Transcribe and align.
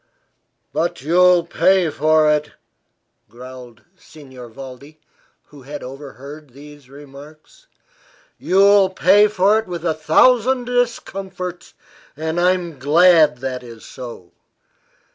"But 0.73 1.03
you'll 1.03 1.45
pay 1.45 1.91
for 1.91 2.27
it!" 2.27 2.53
growled 3.29 3.83
Signor 3.95 4.49
Valdi, 4.49 4.99
who 5.49 5.61
had 5.61 5.83
overheard 5.83 6.49
these 6.49 6.89
remarks. 6.89 7.67
"You 8.39 8.55
will 8.55 8.89
pay 8.89 9.27
for 9.27 9.59
it 9.59 9.67
with 9.67 9.85
a 9.85 9.93
thousand 9.93 10.65
discomforts 10.65 11.75
and 12.17 12.39
I'm 12.39 12.79
glad 12.79 13.37
that 13.41 13.61
is 13.61 13.85
so. 13.85 14.31